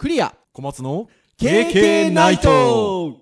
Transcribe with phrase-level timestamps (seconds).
[0.00, 0.34] クリア。
[0.54, 3.18] 小松の KK ナイト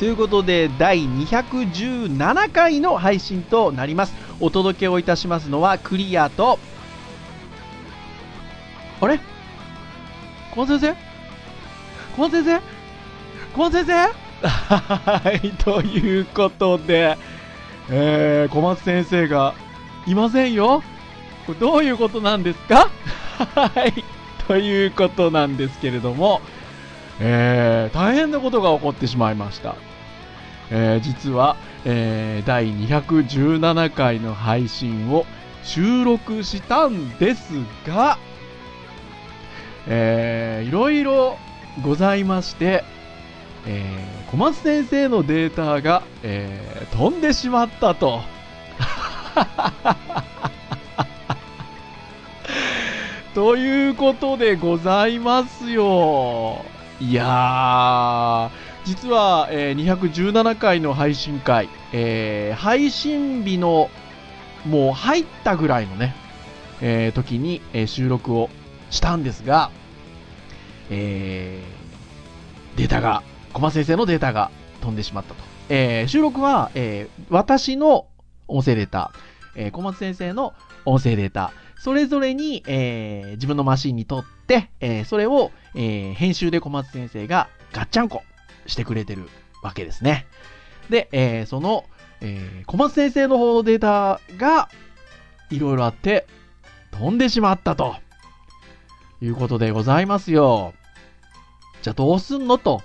[0.00, 4.14] ということで、第217回の配信となります。
[4.40, 6.58] お届けをいたしますのは、クリアと、
[9.02, 9.20] あれ？
[10.52, 12.16] 小松先生？
[12.16, 12.62] 小松先生？
[13.52, 14.48] 小松先生？
[14.48, 17.18] はい、ということで、
[17.90, 19.52] えー、小松先生が
[20.06, 20.82] いませんよ。
[21.46, 22.88] これどういうことなんですか？
[23.36, 24.02] はい。
[24.48, 26.40] ということなんですけれども、
[27.20, 29.76] えー、大変なことが起こってしまいました。
[30.70, 35.26] えー、実は、えー、第217回の配信を
[35.62, 37.52] 収録したんです
[37.86, 38.18] が、
[39.88, 41.36] えー、いろいろ
[41.82, 42.84] ございまして、
[43.66, 48.20] えー、小松先生のデータが、えー、飛んでしまったと。
[53.34, 56.64] ということでございますよ。
[57.00, 58.50] いやー、
[58.90, 63.88] 実は、えー217回の配信会、えー配信日の
[64.66, 66.12] もう入ったぐらいのね、
[66.80, 68.50] えー時に、えー収録を
[68.90, 69.70] したんですが、
[70.90, 75.44] えーデータが、小松先生のデータが飛んでしまったと。
[75.68, 78.08] えー収録は、えー私の
[78.48, 79.12] 音声データ、
[79.54, 80.52] えー小松先生の
[80.84, 88.24] 音声データ、それぞれに、えー自分のマシンにとって、えーそれを、えー編集で小松先生がガッチャンコ
[88.70, 89.28] してくれてる
[89.62, 90.26] わけですね。
[90.88, 91.84] で、えーその、
[92.20, 94.68] えー小松先生の方のデータが
[95.50, 96.26] いろいろあって
[96.92, 97.96] 飛んでしまったと
[99.20, 100.74] いうことでございますよ。
[101.82, 102.82] じゃあどうすんのと。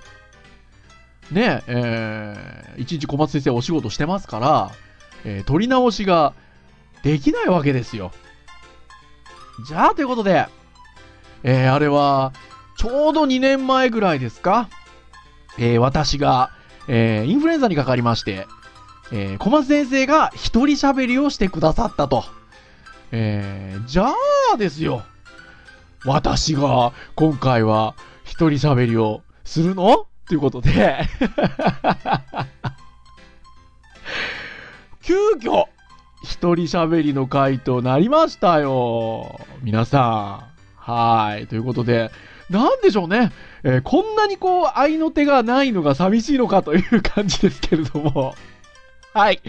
[1.32, 4.72] ねえ、えー、一日小松先生お仕事してますから、
[5.24, 6.34] えー取り直しが
[7.04, 8.12] できないわけですよ。
[9.68, 10.48] じゃあ、ということで、
[11.44, 12.34] えーあれは、
[12.78, 14.70] ちょうど2年前ぐらいですか、
[15.58, 16.52] えー私が、
[16.88, 18.48] えーインフルエンザにかかりまして、
[19.12, 22.24] えー小松先生が一人喋りをしてくださったと。
[23.12, 24.12] えーじゃ
[24.54, 25.04] あですよ。
[26.06, 30.08] 私が今回は一人喋りをするの？
[30.28, 31.02] ということで、
[35.04, 35.66] 急遽、
[36.24, 39.40] 一人喋りの回となりましたよ。
[39.62, 40.44] 皆さん。
[40.78, 41.46] はい。
[41.48, 42.10] ということで、
[42.50, 43.32] なんでしょうね。
[43.64, 48.36] えーこんなにこう、愛の手がないのが寂しいのかという感じですけれども。
[49.14, 49.42] はい。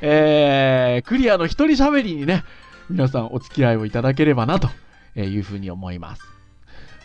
[0.00, 2.44] えー、クリアの一人喋りにね、
[2.88, 4.68] 皆さんお付き合いをいただければなと
[5.18, 6.22] いうふうに思います。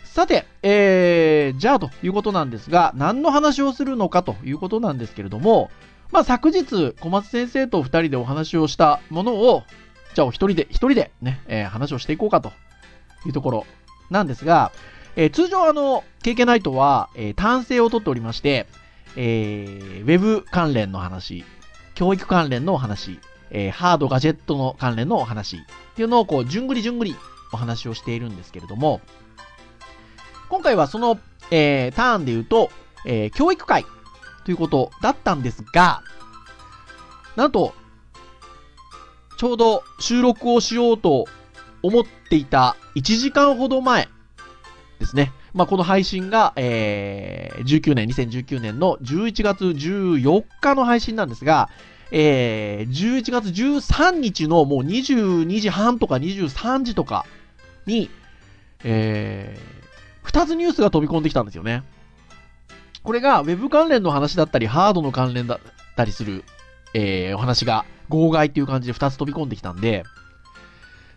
[0.04, 5.70] さて、えー、じゃあということなんですが、何の話をするのかということなんですけれども、
[6.12, 9.62] まあ、昨日、小松先生と二人でお話をしたものを、
[10.14, 12.52] じゃあお一人で、一人でね、えー話をしていこうかと
[13.24, 13.66] いうところ
[14.10, 14.70] なんですが、
[15.16, 18.66] えー通常あの、KK ナイトは、えー単性をとっておりまして、
[19.16, 21.44] えーウェブ関連の話、
[21.94, 23.20] 教育関連のお話、
[23.50, 25.60] えーハードガジェットの関連のお話っ
[25.96, 27.14] ていうのをこう、じゅんぐりじゅんぐり
[27.52, 29.00] お話をしているんですけれども、
[30.48, 31.18] 今回はその、
[31.50, 32.70] えーターンで言うと、
[33.04, 33.84] えー教育会
[34.44, 36.02] ということだったんですが、
[37.36, 37.74] なんと、
[39.38, 41.26] ちょうど収録をしようと
[41.82, 44.08] 思っていた1時間ほど前
[45.02, 45.32] ですね。
[45.52, 51.68] まあ、この配信が、えー19年、2019年の11月14日の配信なんですが、
[52.12, 57.26] えー11月13日のもう22時半とか23時とか
[57.86, 58.10] に、
[58.84, 61.82] えー、2つニュースが飛び込んできたんですよね。
[63.02, 65.58] これが Web 関連の話だったり、ハードの関連だっ
[65.96, 66.44] たりする、
[66.94, 70.04] えーお話が、号外っていう感じで2つ飛び込んできたんで、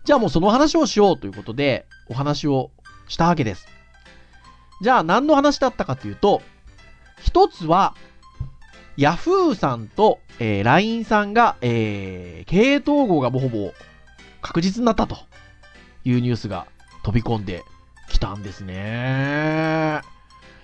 [0.05, 2.71] じゃあもうその話をしようということで、お話を
[3.07, 3.74] したわけです。
[4.81, 6.41] じゃあ何の話だったかというと、
[7.21, 7.95] 一つは、
[8.97, 13.73] Yahoo さんと、えー LINE さんが、えー経営統合がほぼ
[14.41, 15.17] 確実になったと
[16.03, 16.67] いうニュースが
[17.03, 17.63] 飛び込んで
[18.09, 20.01] きたんですね。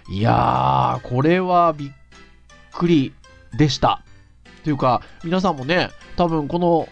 [0.10, 1.92] いやー、これはびっ
[2.72, 3.14] くり
[3.58, 4.04] でした。
[4.64, 6.88] というか、皆さんもね、多分この、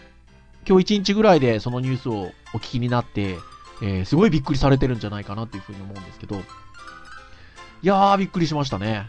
[0.68, 3.36] 今日一日ぐらいでそのニュースをお聞きになって、
[3.82, 6.42] えーすごいびっくりされてるんじゃないかなっていうふうに思うんですけど、
[7.82, 9.08] いやー、びっくりしましたね。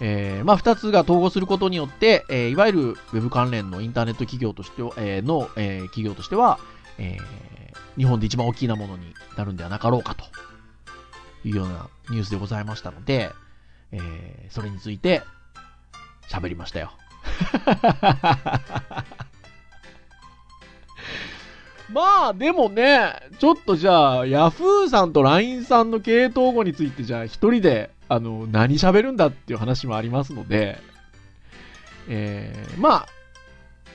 [0.00, 6.58] えーまあ、2つが統合することによって、えーいわゆるウェブ関連のインターネット企業としては、えーの、えー企業としては、
[6.98, 7.44] えー
[7.96, 10.24] 日本で一番大きなものになるんではなかろうかと
[11.44, 13.30] いうようなニュースでございましたので、
[13.92, 15.22] えーそれについて
[16.28, 16.90] 喋りましたよ。
[21.92, 30.78] まあでもね、ちょっとじゃあ、ヤフーさんと LINE さんの経営統合について、じゃあ一人で、あの、何喋るんだっていう話もありますので、
[32.08, 33.08] えー、まあ、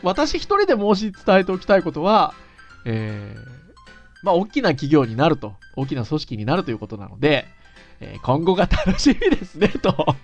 [0.02, 2.34] 私一人で申し伝えておきたいことは、
[2.86, 3.40] えー、
[4.24, 7.46] まあ、大きな企業になると、大きな組織になるということなので、
[8.00, 10.16] えー今後が楽しみですね、と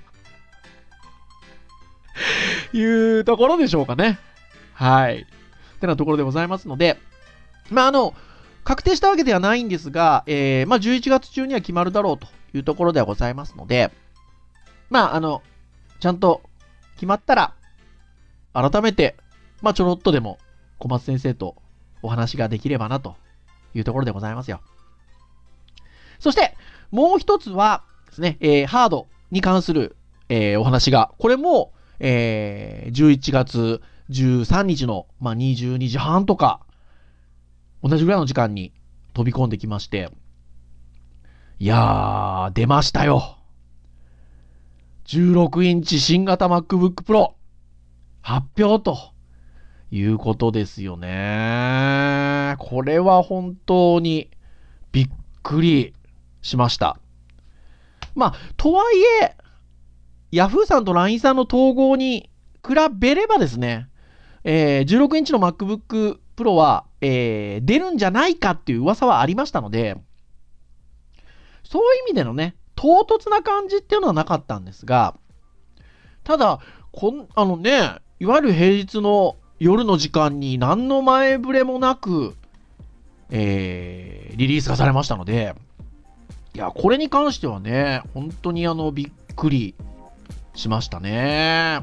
[2.73, 2.83] い
[3.19, 4.17] うところでしょうかね。
[4.73, 5.25] はい。
[5.75, 6.97] ってなところでございますので、
[7.69, 8.13] まあ、あの、
[8.63, 13.91] 確定したわけではないんですが、えーまあ、11月中には決まるだろうというところではございますので、
[14.89, 15.41] まあ、あの、
[15.99, 16.41] ちゃんと
[16.95, 17.53] 決まったら、
[18.53, 19.15] 改めて、
[19.61, 20.37] まあ、ちょろっとでも
[20.79, 21.55] 小松先生と
[22.01, 23.15] お話ができればなと
[23.73, 24.61] いうところでございますよ。
[26.19, 26.55] そして、
[26.91, 29.97] もう一つはですね、えーハードに関する、
[30.29, 36.61] えーお話が、これも、えー11月13日の、まあ、22時半とか、
[37.83, 38.73] 同じぐらいの時間に
[39.13, 40.11] 飛び込んできまして、
[41.57, 43.37] いやー、出ましたよ。
[45.05, 47.31] 16インチ新型 MacBook Pro
[48.21, 48.97] 発表と
[49.89, 52.55] いうことですよね。
[52.59, 54.29] これは本当に
[54.91, 55.09] びっ
[55.43, 55.93] くり
[56.41, 56.97] しました。
[58.15, 59.37] まあ、とはいえ、
[60.33, 62.29] Yahoo さんと LINE さんの統合に
[62.67, 63.87] 比べればですね、
[64.43, 69.95] えー16インチの MacBook Pro は、えー出るんじゃないかっていう噂はありましたので、
[71.65, 75.15] そういう意味でのね、唐突な感じっていうのはなかったんですが、
[76.23, 76.59] ただ、
[76.91, 82.35] こん、あのね、いわゆる平日の夜の時間に何の前触れもなく、
[83.29, 85.55] えーリリースがされましたので、
[86.53, 89.75] いや、これに関してはね、本当にあの、びっくり
[90.53, 91.81] しましたね。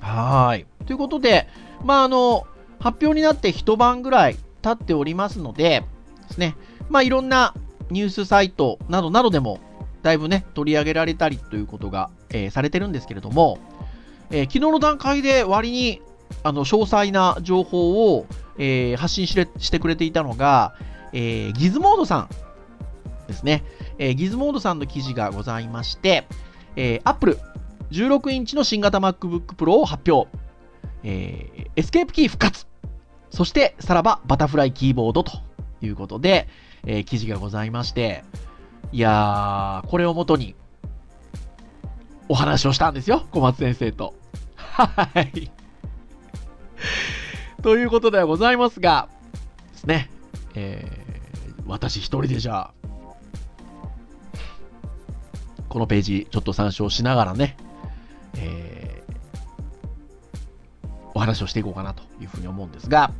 [0.00, 0.66] はい。
[0.86, 1.46] ということで、
[1.84, 2.46] まあ、あの、
[2.80, 5.84] 発表になって一晩ぐらい経っておりますので、
[6.28, 6.56] ですね、
[6.88, 7.54] まあ、いろんな
[7.90, 9.60] ニュースサイトなどなどでも、
[10.02, 13.58] だいぶね、取り上げられたりということが、えーされてるんですけれども、
[14.30, 16.00] えー昨日の段階で割に、
[16.42, 18.26] あの、詳細な情報を、
[18.58, 20.74] えー発信してしてくれていたのが、
[21.12, 22.28] えーギズモードさん
[23.26, 23.64] ですね。
[23.98, 26.26] えーギズモードさんの記事がございまして、
[26.76, 27.38] えー、Apple
[27.90, 30.28] 16インチの新型 MacBook Pro を発表。
[31.02, 32.66] えーエスケープキー復活。
[33.30, 35.32] そして、さらばバタフライキーボードと
[35.82, 36.48] いうことで、
[36.86, 38.24] えー記事がございまして、
[38.92, 40.54] いやー、これをもとに、
[42.28, 44.14] お話をしたんですよ、小松先生と。
[44.56, 45.50] はい。
[47.62, 49.08] ということではございますが、
[49.72, 50.10] ですね、
[50.54, 51.06] えー
[51.68, 52.74] 私一人でじゃあ、
[55.68, 57.56] このページちょっと参照しながらね、
[58.36, 58.86] えー
[61.14, 63.10] お話をしていこうかなというふうに思うんですが、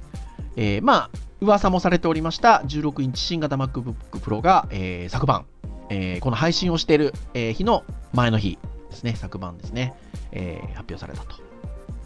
[0.54, 1.10] えーまあ、
[1.40, 5.46] 噂もされておりました16インチ新型 MacBook Pro が、えー昨晩、
[5.90, 8.58] えーこの配信をしている、えー日の前の日
[8.90, 9.94] ですね、昨晩ですね、
[10.32, 11.34] えー発表されたと、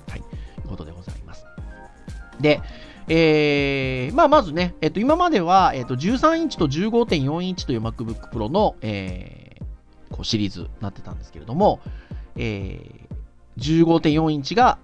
[0.09, 0.23] はい、い
[0.65, 1.47] うことでございます。
[2.41, 2.61] で、
[3.09, 9.51] えーまあ、まずね、えっと、今までは、えっと、13インチと15.4インチという MacBook Pro の、えー
[10.11, 11.79] こうシリーズになってたんですけれども、
[12.35, 13.11] えー
[13.59, 14.79] 15.4インチが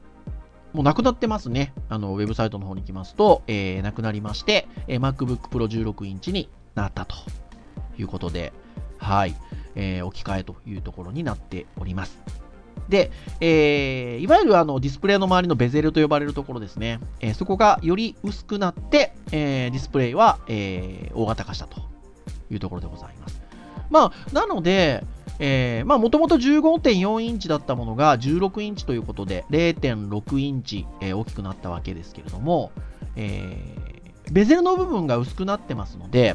[0.77, 1.73] もうなくなってますね。
[1.89, 7.17] あの、ウェブサイトの方に行きますと、えーなくなりまして、えー MacBook Pro 16インチになったと
[7.99, 8.53] いうことで、
[8.99, 9.35] はい、
[9.75, 12.19] えー置き換えというところになっております。
[12.91, 21.81] で、えーいわゆるあのディスプレイの周りのベゼルと呼ばれるところですね、えーそこがより薄くなって、えーディスプレイは、えー大型化したと
[22.51, 23.41] いうところでございます。
[23.89, 25.05] まあ、なので、
[25.39, 32.73] もともと15.4インチだったものが16インチということで、0.6インチ、えー大きくなったわけですけれども、
[33.17, 33.87] えー
[34.33, 36.35] ベゼルの部分が薄くなってますので、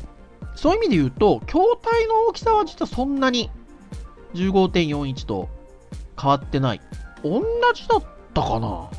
[0.55, 3.49] そういう意味で言うと、筐体の大きさは実はそんなに
[4.33, 5.49] 15.4インチと
[6.19, 6.81] 変わってない。
[7.23, 7.41] 同
[7.73, 8.03] じだっ
[8.33, 8.89] たかな？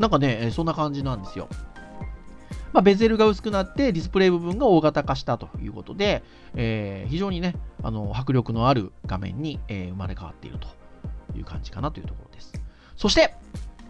[0.00, 1.48] なんかね、そんな感じなんですよ。
[2.72, 6.22] まあ、ベゼルが薄くなってディスプレイ部分が大型化したということで、
[6.54, 10.68] えー非常にね、あの迫力のある画面に、えー生まれ変わっていると
[11.36, 12.52] いう感じかなというところです。
[12.96, 13.34] そして、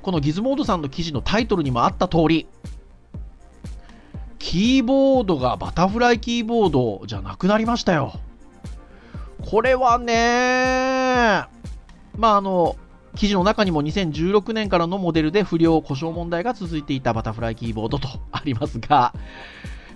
[0.03, 2.47] このギズモードさんの記事のタイトルにもあった通り、
[4.39, 8.15] キーボードがバタフライキーボードじゃなくなりましたよ。
[9.45, 11.45] これはね、
[12.17, 12.77] まああの、
[13.17, 19.15] 記事の中にも2016年からのモデルで不良故障問題が続いていたバタフライキーボードとありますが、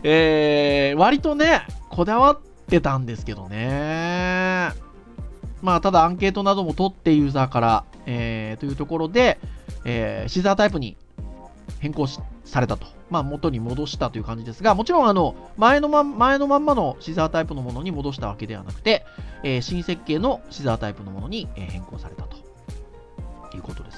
[0.03, 4.71] えー、割とね、こだわってたんですけどね。
[5.63, 9.39] まあ、ただアンケートなども取ってユーザーから、えー、というところで、
[9.87, 10.97] えー、シザータイプに
[11.79, 12.07] 変更
[12.45, 12.87] されたと。
[13.11, 19.07] まあ、元に戻したという感じですが、もちろん、あの、前のま、前のまんまのシザータイプのものに戻したわけではなくて、
[19.43, 22.24] えー、新設計のシザータイプのものに変更された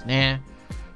[0.07, 0.43] ね。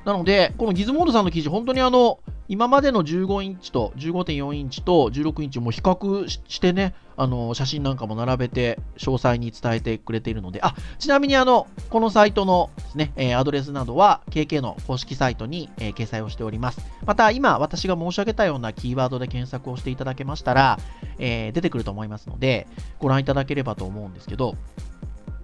[0.05, 16.81] なので、このギズモードさんの記事、本当にあの、今までの15インチと15.4インチと16インチも比較してね、あの、写真なんかも並べて詳細に伝えてくれているので、あ、ちなみにあの、このサイトのですね、えー、アドレスなどは KK の公式サイトに、えー、掲載をしております。
[17.07, 20.81] また、今私が申し上げたようなキーワードで検索をしていただけましたら、
[21.21, 22.67] えー、出てくると思いますので、
[22.99, 24.57] ご覧いただければと思うんですけど、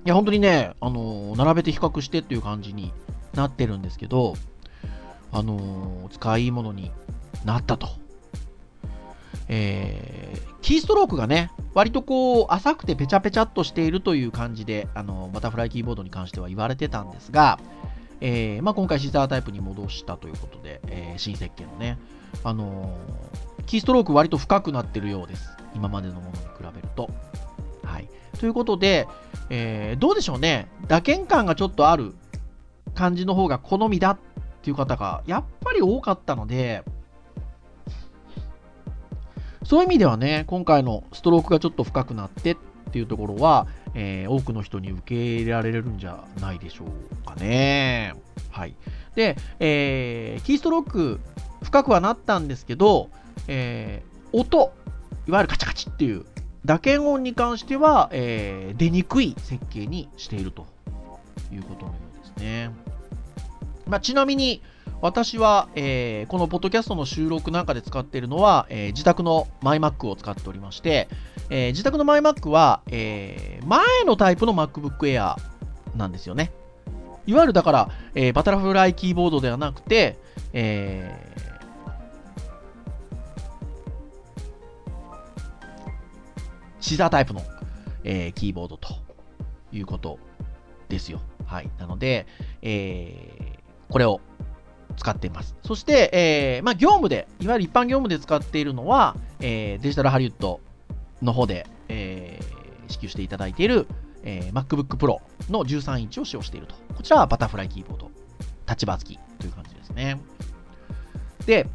[0.05, 2.93] いや、本当にね、あの並べて比較してっていう感じに
[3.37, 4.35] なってるんですけど、
[5.33, 6.91] あのー、使い物に
[7.45, 7.89] なったと。
[9.49, 17.61] えー、キーストロークがね、割とこう、浅くてペチャペチャっとしているという感じで、あの、バタフライキーボードに関しては言われてたんですが、
[18.21, 21.99] えー、まあ、今回シザータイプに戻したということで、えー、新設計のね、
[22.43, 25.51] あのー、キーストローク割と深くなってるようです。
[25.75, 27.11] 今までのものに比べると。
[27.85, 28.09] はい。
[28.41, 29.07] ということで、
[29.51, 30.69] え、どうでしょうね。
[30.89, 32.15] 打鍵感がちょっとある
[32.97, 34.19] 感じの方が好みだっ
[34.63, 36.83] ていう方がやっぱり多かったので、
[39.65, 42.57] そういう意味ではね、今回のストロークがちょっと深くなってっ
[42.93, 48.15] ていうところは、えー、多くの人に受け入れられるんじゃないでしょうかね。
[48.51, 48.75] はい。
[49.15, 51.21] で、えー、キーストローク
[51.63, 53.11] 深くはなったんですけど、
[53.49, 54.73] えー、音、
[55.27, 56.25] いわゆるカチャカチっていう
[56.65, 60.67] 打鍵音に関しては、えー、出にくい設計にしていると
[61.53, 62.71] いうことのようですね。
[63.87, 64.63] まあ、ちなみに、
[65.01, 71.09] 私は、えー、このポッドキャストの収録なんかで使っているのは、えー、自宅の MyMac を使っておりまして、
[71.51, 75.37] えー、自宅の MyMac は、え前のタイプの MacBook Air
[75.97, 76.51] なんですよね。
[77.27, 80.19] いわゆるだから、えバタフライキーボードではなくて、
[80.53, 81.35] え
[86.81, 87.43] シザータイプの、
[88.05, 88.95] えキーボードと
[89.73, 90.19] いうこと
[90.89, 91.21] ですよ。
[91.45, 91.71] はい。
[91.79, 92.27] なので、
[92.63, 93.56] え
[93.89, 94.21] これを
[94.97, 95.55] 使っています。
[95.65, 100.61] そして、えー、まあ、業務で、いわゆる一般業務で使っているのは、えー、デジタルハリウッド
[101.23, 103.87] の方で、えー、支給していただいている、
[104.23, 105.19] えー、MacBook Pro
[105.51, 106.75] の13インチを使用していると。
[106.95, 108.11] こちらはバタフライキーボード、
[108.69, 110.21] 立場付きという感じですね。
[111.47, 111.69] で、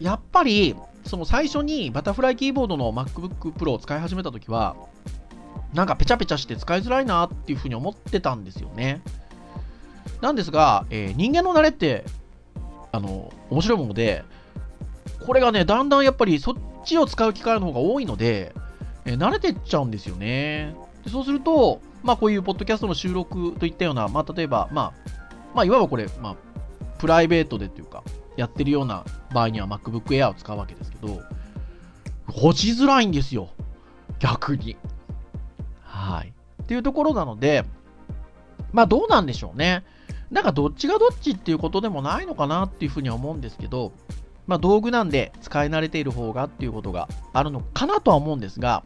[0.00, 4.76] やっぱり、その最初にバタフライキーボードの MacBook Pro を使い始めたときは、
[5.74, 9.02] なんかペチャペチャして使いづらいなっていうふうに思ってたんですよね。
[10.20, 12.04] なんですが、えー、人間の慣れって、
[12.92, 14.24] あの、面白いもので、
[15.26, 16.54] これがね、だんだんやっぱりそっ
[16.84, 18.54] ちを使う機会の方が多いので、
[19.04, 20.74] えー、慣れてっちゃうんですよね。
[21.04, 24.92] でそうすると、まあこういうポッドキャストの収録といったような、まあ例えば、まあ、
[25.54, 26.36] まあいわばこれ、まあ、
[26.98, 28.02] プライベートでっていうか、
[28.36, 31.20] やってるような場合には MacBook Air を使うわけですけど、
[32.42, 33.50] 落ちづらいんですよ。
[34.18, 34.76] 逆に。
[35.82, 36.32] はい。
[36.62, 37.64] っていうところなので、
[38.72, 39.84] まあどうなんでしょうね。
[40.32, 43.92] なんかどっちがどっちっていうことでもないのかなっていうふうには思うんですけど、
[44.46, 48.82] まあ道具なんで使い慣れている方がっていうことがあるのかなとは思うんですが、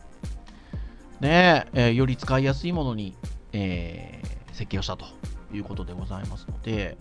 [1.20, 3.16] ねえ、ー、より使いやすいものに、
[3.52, 5.06] えー、設計をしたと
[5.54, 6.98] いうことでございますので、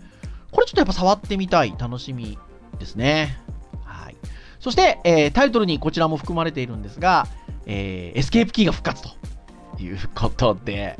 [0.52, 2.38] これちょっとやっぱ触ってみたい楽しみ
[2.78, 3.38] ですね。
[3.84, 4.16] はい。
[4.60, 7.26] そして、えー、タイトルにこちらも含まれているんですが、
[7.66, 10.96] えー、エスケープキーが復活ということで、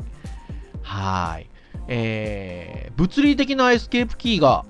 [0.83, 1.49] はい。
[1.87, 4.65] えー、物理的なエスケープキーが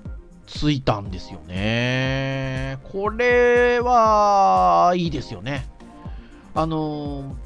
[0.46, 2.78] ついたんですよね。
[2.84, 5.68] これは、いいですよね。
[6.54, 7.36] あの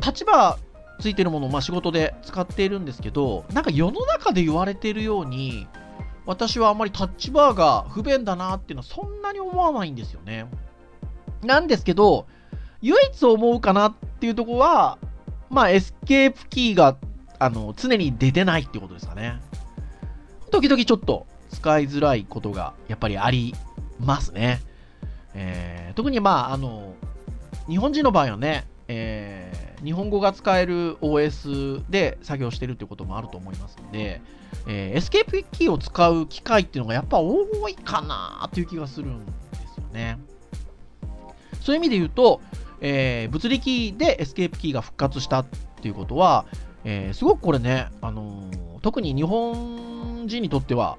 [0.00, 0.58] ー、立場
[1.02, 5.66] ついてるものをまあ仕事で使っているんですけど、なんか世の中で言われてるように、
[6.26, 10.46] 私はあんまりタッチバーが不便だなっていうのはそんなに思わないんですよね。
[11.42, 12.26] なんですけど、
[12.80, 14.98] 唯一思うかなっていうとこは、
[15.50, 16.96] まあエスケープキーが
[17.44, 19.40] あの、常に出てないってことですかね。
[20.52, 23.54] 時々ちょっと使いづらいことがやっぱりあり
[23.98, 24.60] ますね。
[25.34, 26.94] えー、特にまあ、あの、
[27.68, 34.20] 日本人の場合はね、えー、日本語が使える OS で作業してるってこともあると思いますので、
[34.68, 39.32] えー、エスケープキーを使う機会っていうのがやっぱ多いかなっていう気がするんで
[39.74, 40.18] すよね。
[41.60, 42.40] そういう意味で言うと、
[42.80, 45.46] えー、物理キーでエスケープキーが復活したっ
[45.80, 46.44] ていうことは、
[46.84, 50.98] えー、すごくこれね、あのー、特に日本人にとっては、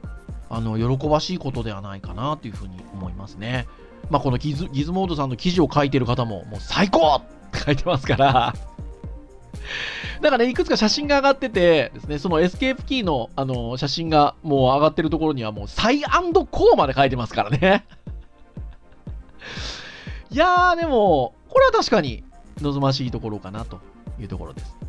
[0.50, 3.68] あの、喜ばしいことではないかなというふうに思いますね。
[4.10, 7.22] まあ、このギズギズモードさんの記事を書いてる方も、もう最高っ
[7.52, 8.54] て書いてますから
[10.22, 17.86] だからね、いくつか写真が上がっててですね、そのエスケープキーの、あの写真がもう上がってるところにはもうサイコーまで書いてますからね
[20.32, 22.24] いやー、でも、これは確かに
[22.62, 23.80] 望ましいところかなと
[24.20, 24.83] いうところです。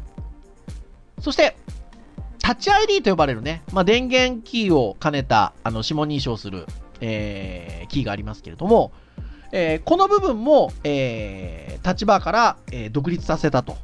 [1.24, 1.56] そして、
[2.38, 6.66] タッチ ID と呼ばれるね、まあ、電源キーを兼ねたあの指紋認証する、
[7.00, 8.92] えー、キーがありますけれども、
[9.50, 13.78] えー、この部分も、えー、タッチバーから、えー、独立させたと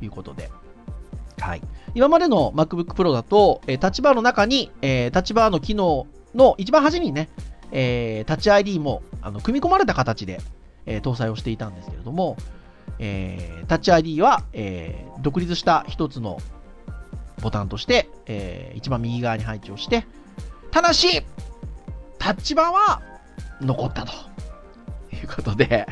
[0.00, 0.52] いうことで、
[1.40, 1.62] はい、
[1.96, 7.28] 今までの MacBook Pro だと、えー、タッチバーの中に、えー、タッチバーの機能の一番端にね、
[7.72, 10.40] えー、タッチ ID もあの組み込まれた形で、
[10.86, 12.36] えー、搭載をしていたんですけれども、
[13.00, 16.38] えー、タッチ ID は、えー、独立した一つの
[17.40, 20.06] ボタンとして、えー、一番右側に配置をして、
[20.70, 21.22] ただし、
[22.18, 23.02] タッチバーは
[23.60, 24.12] 残ったと。
[25.14, 25.86] いうことで。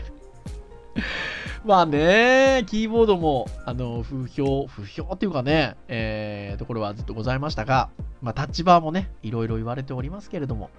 [1.65, 7.89] まあね、キーボードも、あの、不評、不評っていうかね、えー、ところはずっとございましたが、
[8.21, 10.71] まあ、タッチバーもね、いろいろ言われておりますけれども、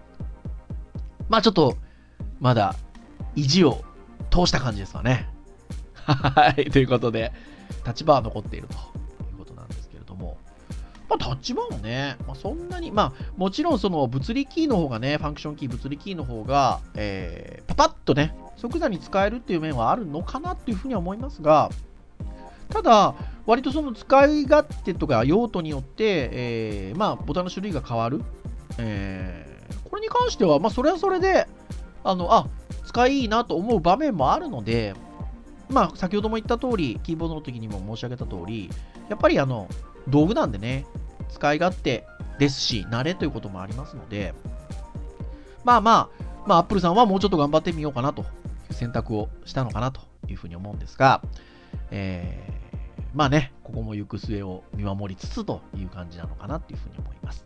[1.29, 1.77] まあちょっと、
[2.39, 2.75] まだ、
[3.35, 3.81] 意地を
[4.29, 5.29] 通した感じですかね。
[6.05, 7.31] はい、ということで、
[7.85, 8.75] タッチバー残っていると、
[11.09, 21.69] まあ、タッチバーもね、まあ、そんなに、まあ、もちろんその物理キーの方がね、ファンクションキー、物理キーの方が、えー、パパッとね、即座に使えるっていう面はあるのかなっていうふうには思いますが、
[22.69, 28.21] ただ、割とその使い勝手とか用途によって、えー、まあ、ボタンの種類が変わる。
[28.77, 31.47] えー、これに関しては、まあ、それはそれで、
[32.03, 32.47] あの、あ、
[32.85, 34.93] 使いいいなと思う場面もあるので、
[35.69, 38.69] まあ、先ほども言った通り、キーボードの時にも申し上げた通り、
[39.09, 39.67] やっぱりあの、
[40.07, 40.85] 道具なんでね、
[41.29, 42.05] 使い勝手
[42.39, 44.33] ですし、慣れということもありますので、
[45.63, 48.25] まあまあ、まあ、アップルさんはもうちょっと頑張ってみようかなとい
[48.69, 51.21] う選択をしたのかなというふうに思うんですが、
[51.91, 57.45] えー、まあね、ここも行く末を見守りつつという感じなのかなというふうに思います。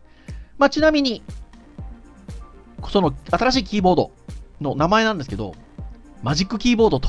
[0.58, 1.22] まあ、ちなみに、
[2.90, 4.10] その新しいキーボード
[4.60, 5.54] の名前なんですけど、
[6.22, 7.08] マジックキーボードと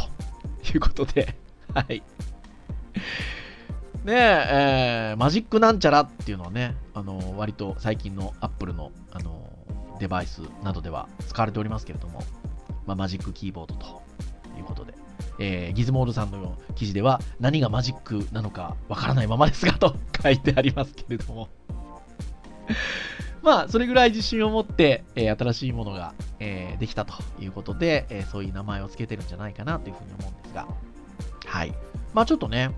[0.74, 1.36] いうことで、
[1.74, 2.04] はい。
[4.04, 9.50] ねえ、ー、マジックなんちゃらっていうのはね、あの割と最近の Apple の、あの
[10.00, 12.24] デバイスなどでは使われておりますけれども、
[12.86, 14.02] まあ、マジックキーボードと
[14.58, 14.94] いうことで、
[15.40, 21.50] えー、ギズモードさんの記事では何がマジックなのかわからないままですがと 書いてありますけれども。
[23.42, 30.68] まあ、それぐらい自信を持って、えー、新しいものが、えー、できたということで、えー、そういう名前を付けてるんじゃないかなというふうに思うんですが、
[31.46, 31.74] はい。
[32.14, 32.72] まあ、ちょっとね、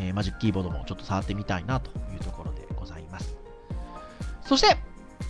[0.00, 3.36] えー、マジックキーボードもちょっと触ってみたいなというところでございます。
[4.42, 4.78] そして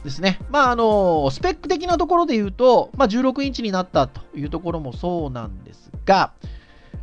[0.05, 6.33] ですね、まああのスペック的なところで言うと、まあ、16インチになったというところもそうなんですが、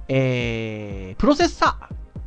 [0.08, 1.78] えー、プロセッサ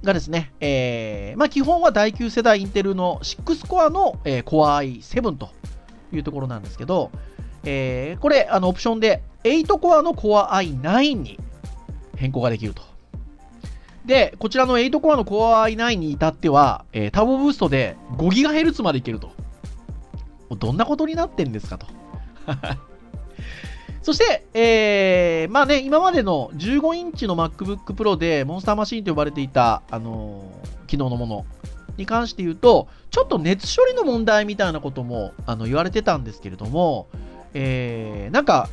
[0.02, 5.50] ーがですね、えー、まあ、基本は第9世代インテルの6コアの、えー、Core i7 と
[6.12, 7.10] いうところなんですけど、
[7.64, 10.48] えー、これあのオプションで8コアの Core
[10.80, 11.38] i9 に
[12.16, 12.89] 変更ができると
[14.04, 19.32] で、こちらの8コアの Core i9 に至っては、えー、ターボブーストで 5GHz までいけると。
[20.56, 21.86] どんなことになってんですかと。
[24.02, 31.44] そして、えー、まあね、今までの15インチの MacBook Pro でモンスターマシンと呼ばれていた、あのー、機能のもの
[31.96, 37.08] に関して言うと、ちょっと熱処理の問題みたいなこともあの言われてたんですけれども、
[37.52, 38.68] えー、なんか、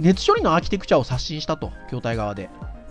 [0.00, 2.48] 熱処理のアーキテクチャを刷新したと、筐体側で。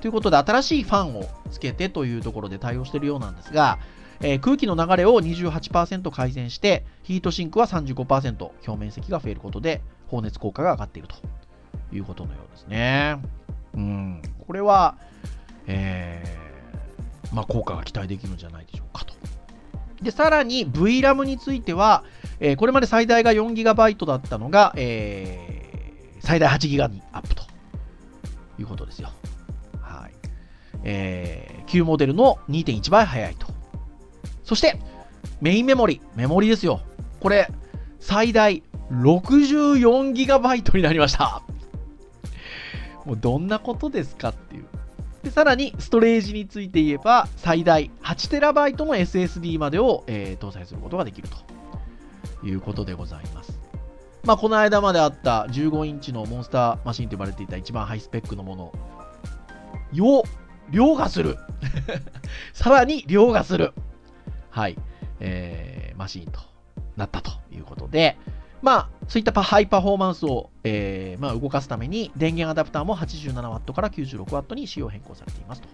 [0.08, 3.78] ということで、新しいファンをつけてというところで対応しているようなんですが、
[4.22, 11.16] えー、空気の流れを28%改善して、ヒートシンクは35%、表面積が増えることで、放熱効果が上がっていると
[11.94, 13.18] いうことのようですね。
[13.76, 14.96] うん、これは、
[15.66, 19.14] えー、まあ、効果が期待できるんじゃないでしょうかと。
[20.02, 22.06] で、さらに VRAM については、
[22.40, 27.44] えー、これまで最大が 4GB だったのが、えー、最大 8GB にアップと
[28.58, 29.10] いうことですよ。
[30.84, 33.48] えー、旧モデルの2.1倍速いと。
[34.44, 34.80] そして、
[35.42, 36.02] メインメモリ。
[36.16, 36.82] メモリですよ。
[37.20, 37.50] これ、
[38.00, 41.42] 最大 64GB になりました。
[43.06, 44.66] もうどんなことですかっていう。
[45.24, 51.28] でさらに、ストレージについて言えば、最大 8TB の SSD までを、えー、搭載することができる
[52.42, 53.60] ということでございます。
[54.24, 60.24] まあ、この間まであった15インチのモンスターマシンと呼ばれていた一番ハイスペックのものを
[60.70, 61.38] 凌駕する。
[62.54, 63.74] さらに凌駕する。
[64.50, 64.78] はい、
[65.20, 66.40] えー、マシンと
[66.96, 68.18] なったということで、
[68.62, 75.68] まあ、そういったハイパフォーマンスを、えーまあ、動かすために電源アダプターも 87W から 96W に仕様変更されていますと。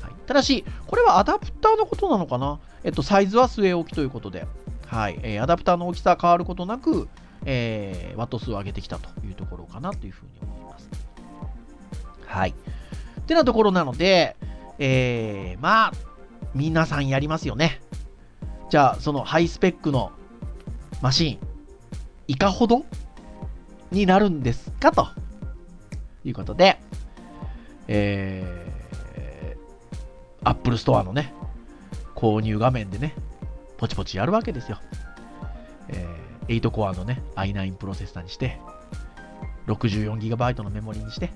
[0.00, 2.60] はい、ただし、これはアダプターのことなのかな？
[2.84, 4.46] えっと、サイズは据え置きということで、
[4.86, 7.08] はい、えー、アダプターの大きさ変わることなく、
[7.44, 10.88] えー、ワット数を上げてきたというところかなというふうに思います。
[12.26, 12.54] はい。
[13.32, 14.36] ってなところなので、
[14.78, 15.92] えー、まあ、
[16.54, 17.80] 皆さんやりますよね。
[18.68, 20.12] じゃあ、そのハイスペックの
[21.00, 21.38] マシン、
[22.28, 22.84] いかほど
[23.90, 25.08] になるんですかと
[26.24, 26.78] いうことで、
[27.88, 31.32] えー、Apple Store のね、
[32.14, 33.14] 購入画面でね、
[33.78, 34.78] ポチポチやるわけですよ。
[35.88, 38.58] えー、8コアのね、i9 プロセッサーにして、
[39.68, 41.32] 64GB のメモリにして、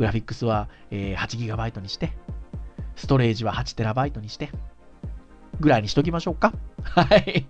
[0.00, 2.12] グラフィックスは、えー、8GB にして、
[2.96, 4.48] ストレージは 8TB にして、
[5.60, 6.54] ぐらいにしときましょうか。
[6.82, 7.44] はい。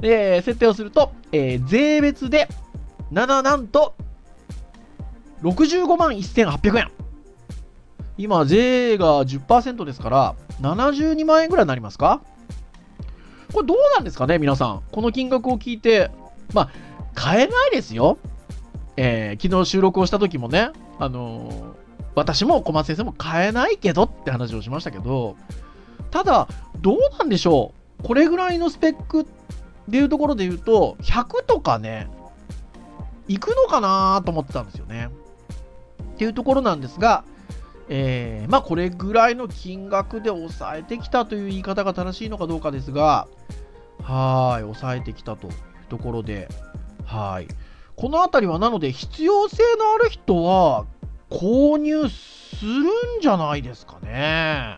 [0.00, 2.48] で、設定をすると、えー、税別で、
[3.12, 3.94] 7なんと、
[5.42, 6.90] 65万1800円。
[8.18, 12.20] 今、税が10%ですから、72万円ぐらいになりますか？
[13.54, 14.82] これどうなんですかね、皆さん。
[14.92, 16.10] この金額を聞いて、
[16.52, 16.70] まあ、
[17.14, 18.18] 買えないですよ。
[18.98, 21.74] えー、昨日収録をした時もね、あの、
[22.16, 25.36] 私も小松先生も買えないけどって話をしましたけど、
[26.10, 26.48] ただ、
[26.80, 28.02] どうなんでしょう？
[28.02, 29.26] これぐらいのスペック
[29.86, 32.08] でいうところで言うと、100とかね、
[33.28, 35.10] 行くのかなと思ってたんですよね。
[36.14, 37.24] っていうところなんですが、
[37.88, 43.28] えー、まあこれぐらいの金額で抑えてきたという言い方が正しいのかどうかですが、
[44.02, 45.54] はい、抑えてきたという
[45.90, 46.48] ところで、
[47.04, 47.48] はい。
[47.94, 50.84] この辺りはなので必要性のある人は
[51.30, 52.82] 購入する
[53.18, 54.76] んじゃないですかね。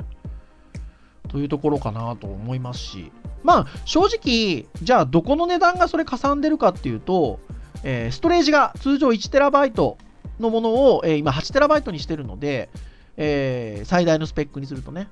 [1.28, 7.38] というところかなと思いますし、まあ正直、じゃあどこの値段がそれかさんでるかっていうと、
[7.84, 9.96] えー、ストレージが通常 1TB
[10.40, 12.70] のものを、えー、今 8TB にしてるので、
[13.16, 15.08] えー、最大のスペックにするとね。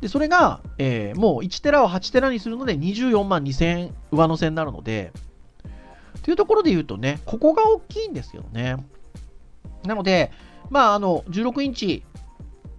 [0.00, 5.12] で、それが、え、もう1テラを8テラにするので24万2000円上乗せになるので、
[6.22, 8.76] というところで言うとね、ここが大きいんですよね。
[9.84, 10.30] なので、
[10.70, 12.04] まあ、あの、16インチ、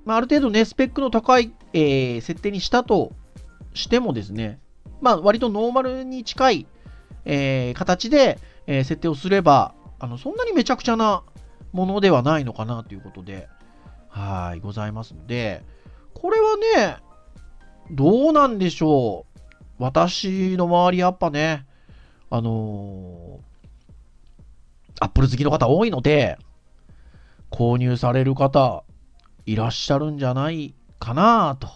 [0.06, 3.12] まあ、ある程度ね、スペックの高い、えー、設定にしたと
[3.73, 4.60] してもですね、
[5.02, 6.67] まあ、割とノーマルに近い、
[7.25, 11.23] えー、形で、えー、設定をすれば、あの、そんなにめちゃくちゃな
[11.73, 13.47] ものではないのかなということで、
[14.10, 15.63] はい、ございますので、
[16.13, 16.97] これはね、
[17.91, 19.39] どうなんでしょう。
[19.80, 21.65] 私の周りやっぱね、
[22.30, 26.38] あのー、アップル好きの方多いので、
[27.51, 28.83] 購入される方
[29.45, 31.69] いらっしゃるんじゃないかなと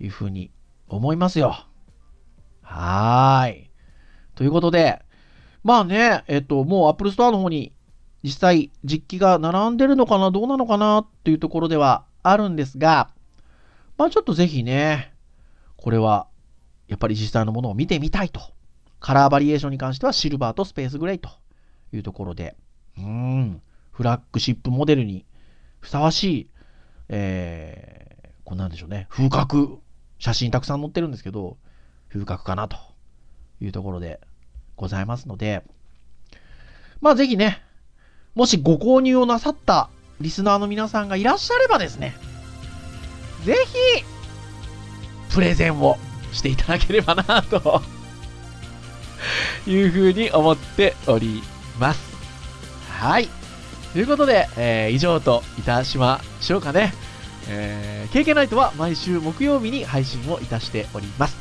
[0.00, 0.50] いうふうに
[0.88, 1.66] 思いますよ。
[2.62, 3.70] はーい。
[4.34, 5.02] ということで、
[5.64, 7.72] まあね、えっと、もう Apple Store の方に
[8.22, 13.10] 実際実機が並んでるのかな、どうなのかなっていうところではあるんですが、
[13.96, 15.12] まあちょっとぜひね、
[15.76, 16.28] これは
[16.88, 18.40] やっぱり実際のものを見てみたいと。
[19.00, 21.30] カラーバリエーションに関してはシルバーとスペースグレーと
[21.92, 22.56] いうところで、
[22.98, 23.62] うん、
[23.98, 25.26] フラッグシップモデルに
[25.80, 26.50] ふさわしい、
[27.08, 29.78] えー、こうなんでしょうね、風格、
[30.20, 31.56] 写真たくさん載ってるんですけど、
[32.08, 32.76] 風格かなと
[33.60, 34.20] いうところで
[34.76, 35.64] ございますので、
[37.00, 37.60] まあぜひね、
[38.36, 42.14] もしご購入をなさったリスナーの皆さんがいらっしゃればですね、
[43.44, 43.56] ぜ
[43.98, 45.98] ひ、プレゼンを
[46.30, 47.82] していただければなと
[49.66, 51.42] いうふうに思っており
[51.80, 52.16] ます。
[53.00, 53.37] はい。
[53.92, 56.92] ということで、えー、以上といたしましょうかね。
[57.48, 61.36] えー、KK ナイトは毎週木曜日に配信をいたしております。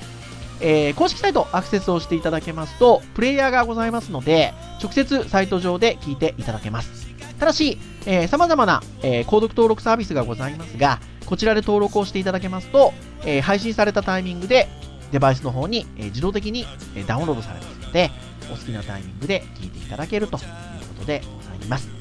[0.59, 7.07] えー、公式サイトアクセスをしていただけますと、プレイヤーがございますので、直接サイト上で聞いていただけます。
[7.39, 12.93] ただし、えー、様々な、えー、購読登録サービスがございますが、こちらで登録をしていただけますと、
[13.25, 14.69] えー、配信されたタイミングで
[15.11, 18.09] デバイスの方に、えー、自動的に、え、ダウンロードされますので、
[18.51, 20.43] お好きなタイミングで聞いていただけるという
[20.95, 21.96] ことでございます。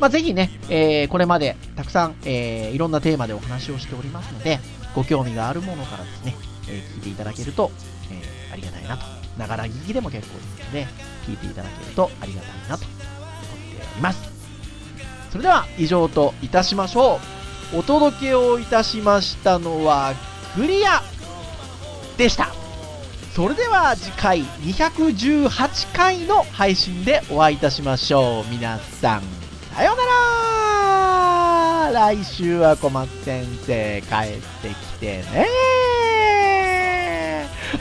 [0.00, 4.60] まあ、ぜひね、えー、これまでたくさん、えー、いろんなテーマでお話をしておりますので、
[4.94, 6.36] ご興味があるものからですね、
[6.68, 7.70] えー、聞いていただけると、
[8.10, 9.18] えー、ありがたいなと。
[9.38, 10.86] ながら聞きでも結構ですので、
[11.26, 12.98] 聞いていただけるとありがたいなと思っ
[13.76, 14.30] ております。
[15.30, 17.20] それでは以上といたしましょ
[17.74, 17.78] う。
[17.78, 20.14] お届けをいたしましたのは
[20.54, 21.02] クリア
[22.16, 22.48] でした。
[23.34, 28.50] それでは次回218回の配信でお会いいたしましょう。
[28.50, 29.37] 皆さん、
[29.74, 30.08] さようなら。
[31.92, 35.46] 来週は小松先生帰ってきてね。